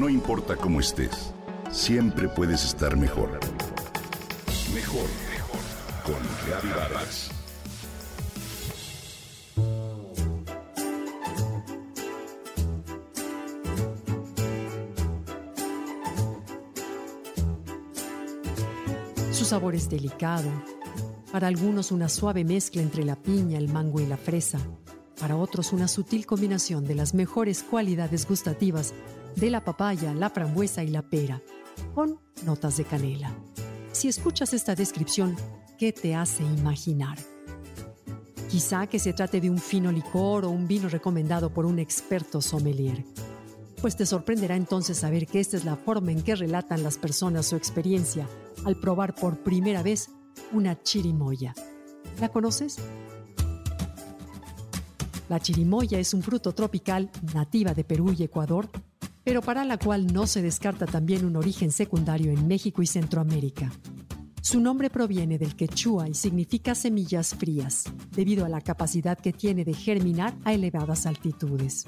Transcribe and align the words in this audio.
No 0.00 0.08
importa 0.08 0.56
cómo 0.56 0.80
estés, 0.80 1.34
siempre 1.70 2.26
puedes 2.26 2.64
estar 2.64 2.96
mejor. 2.96 3.38
Mejor, 4.74 5.04
mejor. 5.30 5.60
Con 6.02 6.70
Vargas. 6.74 7.28
Su 19.32 19.44
sabor 19.44 19.74
es 19.74 19.90
delicado. 19.90 20.48
Para 21.30 21.48
algunos 21.48 21.92
una 21.92 22.08
suave 22.08 22.42
mezcla 22.44 22.80
entre 22.80 23.04
la 23.04 23.16
piña, 23.16 23.58
el 23.58 23.68
mango 23.68 24.00
y 24.00 24.06
la 24.06 24.16
fresa. 24.16 24.60
Para 25.20 25.36
otros 25.36 25.74
una 25.74 25.88
sutil 25.88 26.24
combinación 26.24 26.86
de 26.86 26.94
las 26.94 27.12
mejores 27.12 27.62
cualidades 27.62 28.26
gustativas 28.26 28.94
de 29.36 29.50
la 29.50 29.64
papaya, 29.64 30.14
la 30.14 30.30
frambuesa 30.30 30.82
y 30.82 30.88
la 30.88 31.02
pera, 31.02 31.40
con 31.94 32.18
notas 32.44 32.76
de 32.76 32.84
canela. 32.84 33.32
Si 33.92 34.08
escuchas 34.08 34.54
esta 34.54 34.74
descripción, 34.74 35.36
¿qué 35.78 35.92
te 35.92 36.14
hace 36.14 36.42
imaginar? 36.42 37.18
Quizá 38.48 38.86
que 38.86 38.98
se 38.98 39.12
trate 39.12 39.40
de 39.40 39.50
un 39.50 39.58
fino 39.58 39.92
licor 39.92 40.44
o 40.44 40.50
un 40.50 40.66
vino 40.66 40.88
recomendado 40.88 41.52
por 41.52 41.66
un 41.66 41.78
experto 41.78 42.40
sommelier. 42.40 43.04
Pues 43.80 43.96
te 43.96 44.04
sorprenderá 44.04 44.56
entonces 44.56 44.98
saber 44.98 45.26
que 45.26 45.40
esta 45.40 45.56
es 45.56 45.64
la 45.64 45.76
forma 45.76 46.12
en 46.12 46.22
que 46.22 46.34
relatan 46.34 46.82
las 46.82 46.98
personas 46.98 47.46
su 47.46 47.56
experiencia 47.56 48.28
al 48.64 48.76
probar 48.76 49.14
por 49.14 49.38
primera 49.38 49.82
vez 49.82 50.10
una 50.52 50.82
chirimoya. 50.82 51.54
¿La 52.20 52.28
conoces? 52.28 52.76
La 55.28 55.38
chirimoya 55.38 55.98
es 55.98 56.12
un 56.12 56.22
fruto 56.22 56.52
tropical 56.52 57.10
nativa 57.32 57.72
de 57.72 57.84
Perú 57.84 58.12
y 58.16 58.24
Ecuador 58.24 58.68
pero 59.30 59.42
para 59.42 59.64
la 59.64 59.78
cual 59.78 60.12
no 60.12 60.26
se 60.26 60.42
descarta 60.42 60.86
también 60.86 61.24
un 61.24 61.36
origen 61.36 61.70
secundario 61.70 62.32
en 62.32 62.48
México 62.48 62.82
y 62.82 62.86
Centroamérica. 62.88 63.70
Su 64.42 64.58
nombre 64.58 64.90
proviene 64.90 65.38
del 65.38 65.54
quechua 65.54 66.08
y 66.08 66.14
significa 66.14 66.74
semillas 66.74 67.36
frías, 67.36 67.84
debido 68.10 68.44
a 68.44 68.48
la 68.48 68.60
capacidad 68.60 69.16
que 69.16 69.32
tiene 69.32 69.64
de 69.64 69.72
germinar 69.72 70.36
a 70.44 70.52
elevadas 70.52 71.06
altitudes. 71.06 71.84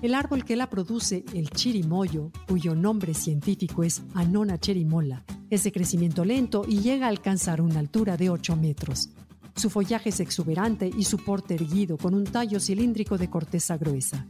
El 0.00 0.14
árbol 0.14 0.46
que 0.46 0.56
la 0.56 0.70
produce, 0.70 1.26
el 1.34 1.50
chirimoyo, 1.50 2.30
cuyo 2.48 2.74
nombre 2.74 3.12
científico 3.12 3.84
es 3.84 4.02
Anona 4.14 4.56
cherimola, 4.56 5.26
es 5.50 5.62
de 5.62 5.72
crecimiento 5.72 6.24
lento 6.24 6.64
y 6.66 6.80
llega 6.80 7.04
a 7.04 7.10
alcanzar 7.10 7.60
una 7.60 7.80
altura 7.80 8.16
de 8.16 8.30
8 8.30 8.56
metros. 8.56 9.10
Su 9.56 9.68
follaje 9.68 10.08
es 10.08 10.20
exuberante 10.20 10.90
y 10.96 11.04
su 11.04 11.18
porte 11.18 11.54
erguido 11.54 11.98
con 11.98 12.14
un 12.14 12.24
tallo 12.24 12.60
cilíndrico 12.60 13.18
de 13.18 13.28
corteza 13.28 13.76
gruesa. 13.76 14.26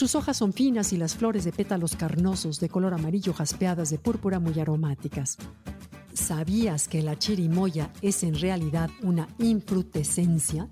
Sus 0.00 0.14
hojas 0.14 0.38
son 0.38 0.54
finas 0.54 0.94
y 0.94 0.96
las 0.96 1.14
flores 1.14 1.44
de 1.44 1.52
pétalos 1.52 1.94
carnosos 1.94 2.58
de 2.58 2.70
color 2.70 2.94
amarillo 2.94 3.34
jaspeadas 3.34 3.90
de 3.90 3.98
púrpura 3.98 4.40
muy 4.40 4.58
aromáticas. 4.58 5.36
¿Sabías 6.14 6.88
que 6.88 7.02
la 7.02 7.18
chirimoya 7.18 7.92
es 8.00 8.22
en 8.22 8.34
realidad 8.34 8.88
una 9.02 9.28
infrutescencia? 9.38 10.70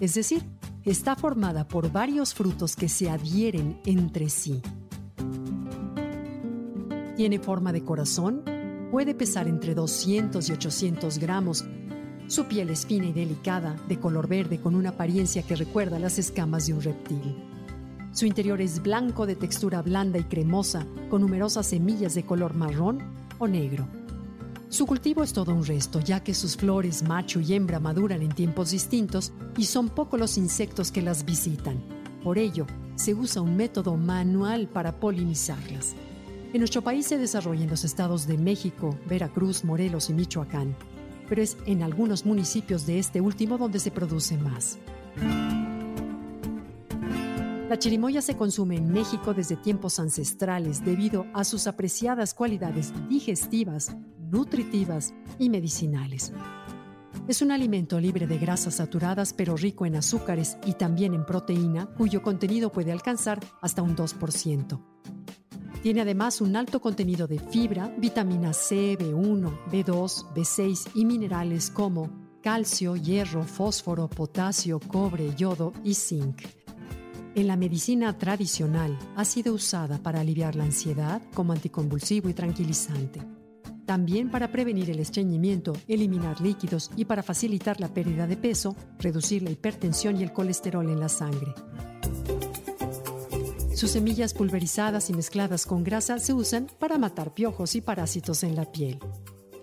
Es 0.00 0.14
decir, 0.14 0.42
está 0.82 1.14
formada 1.14 1.68
por 1.68 1.92
varios 1.92 2.32
frutos 2.32 2.74
que 2.74 2.88
se 2.88 3.10
adhieren 3.10 3.78
entre 3.84 4.30
sí. 4.30 4.62
Tiene 7.18 7.38
forma 7.38 7.72
de 7.72 7.84
corazón, 7.84 8.42
puede 8.90 9.14
pesar 9.14 9.46
entre 9.46 9.74
200 9.74 10.48
y 10.48 10.52
800 10.52 11.18
gramos. 11.18 11.66
Su 12.28 12.46
piel 12.46 12.70
es 12.70 12.86
fina 12.86 13.08
y 13.08 13.12
delicada, 13.12 13.76
de 13.88 14.00
color 14.00 14.26
verde 14.26 14.58
con 14.58 14.74
una 14.74 14.88
apariencia 14.88 15.42
que 15.42 15.54
recuerda 15.54 15.98
las 15.98 16.18
escamas 16.18 16.66
de 16.66 16.72
un 16.72 16.80
reptil. 16.80 17.49
Su 18.12 18.26
interior 18.26 18.60
es 18.60 18.82
blanco 18.82 19.24
de 19.24 19.36
textura 19.36 19.82
blanda 19.82 20.18
y 20.18 20.24
cremosa, 20.24 20.84
con 21.08 21.20
numerosas 21.20 21.66
semillas 21.66 22.14
de 22.14 22.24
color 22.24 22.54
marrón 22.54 22.98
o 23.38 23.46
negro. 23.46 23.86
Su 24.68 24.86
cultivo 24.86 25.22
es 25.22 25.32
todo 25.32 25.54
un 25.54 25.64
resto, 25.64 26.00
ya 26.00 26.22
que 26.22 26.34
sus 26.34 26.56
flores 26.56 27.02
macho 27.02 27.40
y 27.40 27.54
hembra 27.54 27.78
maduran 27.78 28.22
en 28.22 28.30
tiempos 28.30 28.70
distintos 28.72 29.32
y 29.56 29.64
son 29.64 29.88
pocos 29.88 30.18
los 30.18 30.38
insectos 30.38 30.90
que 30.90 31.02
las 31.02 31.24
visitan. 31.24 31.80
Por 32.22 32.38
ello, 32.38 32.66
se 32.96 33.14
usa 33.14 33.42
un 33.42 33.56
método 33.56 33.96
manual 33.96 34.68
para 34.68 34.98
polinizarlas. 34.98 35.94
En 36.52 36.58
nuestro 36.58 36.82
país 36.82 37.06
se 37.06 37.16
desarrolla 37.16 37.62
en 37.62 37.70
los 37.70 37.84
estados 37.84 38.26
de 38.26 38.38
México, 38.38 38.96
Veracruz, 39.08 39.64
Morelos 39.64 40.10
y 40.10 40.14
Michoacán, 40.14 40.74
pero 41.28 41.42
es 41.42 41.56
en 41.64 41.84
algunos 41.84 42.26
municipios 42.26 42.86
de 42.86 42.98
este 42.98 43.20
último 43.20 43.56
donde 43.56 43.78
se 43.78 43.92
produce 43.92 44.36
más. 44.36 44.78
La 47.70 47.78
chirimoya 47.78 48.20
se 48.20 48.36
consume 48.36 48.74
en 48.74 48.90
México 48.90 49.32
desde 49.32 49.54
tiempos 49.54 50.00
ancestrales 50.00 50.84
debido 50.84 51.26
a 51.32 51.44
sus 51.44 51.68
apreciadas 51.68 52.34
cualidades 52.34 52.92
digestivas, 53.08 53.96
nutritivas 54.28 55.14
y 55.38 55.50
medicinales. 55.50 56.32
Es 57.28 57.42
un 57.42 57.52
alimento 57.52 58.00
libre 58.00 58.26
de 58.26 58.38
grasas 58.38 58.74
saturadas 58.74 59.32
pero 59.32 59.54
rico 59.54 59.86
en 59.86 59.94
azúcares 59.94 60.58
y 60.66 60.72
también 60.72 61.14
en 61.14 61.24
proteína, 61.24 61.86
cuyo 61.96 62.22
contenido 62.22 62.72
puede 62.72 62.90
alcanzar 62.90 63.38
hasta 63.62 63.82
un 63.82 63.94
2%. 63.94 64.80
Tiene 65.80 66.00
además 66.00 66.40
un 66.40 66.56
alto 66.56 66.80
contenido 66.80 67.28
de 67.28 67.38
fibra, 67.38 67.94
vitamina 67.96 68.52
C, 68.52 68.98
B1, 68.98 69.70
B2, 69.70 70.34
B6 70.34 70.90
y 70.96 71.04
minerales 71.04 71.70
como 71.70 72.10
calcio, 72.42 72.96
hierro, 72.96 73.44
fósforo, 73.44 74.08
potasio, 74.08 74.80
cobre, 74.80 75.36
yodo 75.36 75.72
y 75.84 75.94
zinc. 75.94 76.42
En 77.36 77.46
la 77.46 77.56
medicina 77.56 78.18
tradicional 78.18 78.98
ha 79.14 79.24
sido 79.24 79.54
usada 79.54 79.98
para 79.98 80.20
aliviar 80.20 80.56
la 80.56 80.64
ansiedad 80.64 81.22
como 81.32 81.52
anticonvulsivo 81.52 82.28
y 82.28 82.34
tranquilizante. 82.34 83.20
También 83.86 84.30
para 84.30 84.50
prevenir 84.50 84.90
el 84.90 84.98
estreñimiento, 84.98 85.72
eliminar 85.86 86.40
líquidos 86.40 86.90
y 86.96 87.04
para 87.04 87.22
facilitar 87.22 87.80
la 87.80 87.94
pérdida 87.94 88.26
de 88.26 88.36
peso, 88.36 88.74
reducir 88.98 89.42
la 89.42 89.50
hipertensión 89.50 90.16
y 90.18 90.24
el 90.24 90.32
colesterol 90.32 90.88
en 90.88 90.98
la 90.98 91.08
sangre. 91.08 91.54
Sus 93.74 93.92
semillas 93.92 94.34
pulverizadas 94.34 95.08
y 95.08 95.12
mezcladas 95.12 95.66
con 95.66 95.84
grasa 95.84 96.18
se 96.18 96.34
usan 96.34 96.66
para 96.78 96.98
matar 96.98 97.32
piojos 97.32 97.76
y 97.76 97.80
parásitos 97.80 98.42
en 98.42 98.56
la 98.56 98.70
piel. 98.70 98.98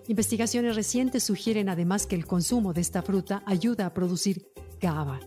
Investigaciones 0.08 0.74
recientes 0.74 1.22
sugieren 1.22 1.68
además 1.68 2.06
que 2.06 2.16
el 2.16 2.26
consumo 2.26 2.72
de 2.72 2.80
esta 2.80 3.02
fruta 3.02 3.42
ayuda 3.46 3.84
a 3.84 3.94
producir 3.94 4.50
GABA, 4.80 5.20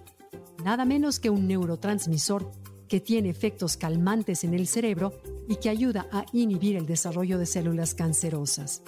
nada 0.63 0.85
menos 0.85 1.19
que 1.19 1.29
un 1.29 1.47
neurotransmisor 1.47 2.51
que 2.87 2.99
tiene 2.99 3.29
efectos 3.29 3.77
calmantes 3.77 4.43
en 4.43 4.53
el 4.53 4.67
cerebro 4.67 5.13
y 5.47 5.55
que 5.55 5.69
ayuda 5.69 6.07
a 6.11 6.25
inhibir 6.33 6.75
el 6.75 6.85
desarrollo 6.85 7.37
de 7.37 7.45
células 7.45 7.93
cancerosas. 7.93 8.83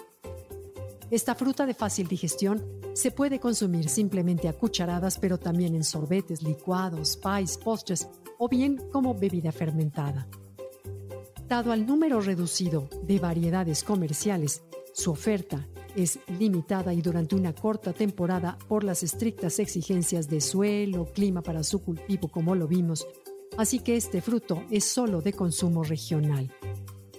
Esta 1.09 1.35
fruta 1.35 1.65
de 1.65 1.73
fácil 1.73 2.07
digestión 2.07 2.63
se 2.93 3.11
puede 3.11 3.39
consumir 3.39 3.87
simplemente 3.87 4.47
a 4.47 4.53
cucharadas, 4.53 5.17
pero 5.19 5.37
también 5.37 5.75
en 5.75 5.83
sorbetes, 5.83 6.43
licuados, 6.43 7.17
pies, 7.17 7.57
postres 7.57 8.07
o 8.37 8.49
bien 8.49 8.89
como 8.91 9.13
bebida 9.13 9.51
fermentada. 9.51 10.27
Dado 11.47 11.71
al 11.71 11.85
número 11.85 12.19
reducido 12.19 12.89
de 13.03 13.19
variedades 13.19 13.83
comerciales, 13.83 14.63
su 14.93 15.11
oferta 15.11 15.67
es 15.95 16.19
limitada 16.39 16.93
y 16.93 17.01
durante 17.01 17.35
una 17.35 17.53
corta 17.53 17.93
temporada 17.93 18.57
por 18.67 18.83
las 18.83 19.03
estrictas 19.03 19.59
exigencias 19.59 20.27
de 20.29 20.41
suelo, 20.41 21.05
clima 21.13 21.41
para 21.41 21.63
su 21.63 21.81
cultivo, 21.81 22.27
como 22.27 22.55
lo 22.55 22.67
vimos, 22.67 23.07
así 23.57 23.79
que 23.79 23.95
este 23.95 24.21
fruto 24.21 24.63
es 24.69 24.85
solo 24.85 25.21
de 25.21 25.33
consumo 25.33 25.83
regional. 25.83 26.51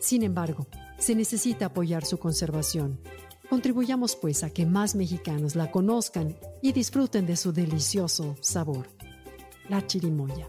Sin 0.01 0.23
embargo, 0.23 0.67
se 0.99 1.15
necesita 1.15 1.67
apoyar 1.67 2.05
su 2.05 2.19
conservación. 2.19 3.01
Contribuyamos 3.49 4.17
pues 4.17 4.43
a 4.43 4.51
que 4.51 4.67
más 4.67 4.95
mexicanos 4.95 5.55
la 5.55 5.71
conozcan 5.71 6.37
y 6.63 6.73
disfruten 6.73 7.27
de 7.27 7.37
su 7.37 7.53
delicioso 7.53 8.37
sabor. 8.41 8.89
La 9.69 9.87
chirimoya. 9.87 10.49